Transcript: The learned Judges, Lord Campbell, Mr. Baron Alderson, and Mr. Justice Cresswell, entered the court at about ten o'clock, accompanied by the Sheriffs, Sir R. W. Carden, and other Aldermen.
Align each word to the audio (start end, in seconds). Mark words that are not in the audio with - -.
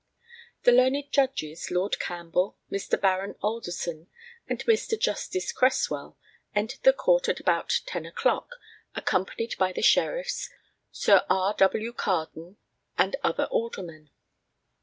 The 0.63 0.71
learned 0.71 1.11
Judges, 1.11 1.69
Lord 1.69 1.99
Campbell, 1.99 2.57
Mr. 2.71 2.99
Baron 2.99 3.35
Alderson, 3.43 4.07
and 4.49 4.57
Mr. 4.65 4.99
Justice 4.99 5.51
Cresswell, 5.51 6.17
entered 6.55 6.81
the 6.81 6.91
court 6.91 7.29
at 7.29 7.39
about 7.39 7.81
ten 7.85 8.07
o'clock, 8.07 8.49
accompanied 8.95 9.55
by 9.59 9.71
the 9.71 9.83
Sheriffs, 9.83 10.49
Sir 10.89 11.23
R. 11.29 11.53
W. 11.55 11.93
Carden, 11.93 12.57
and 12.97 13.15
other 13.23 13.45
Aldermen. 13.51 14.09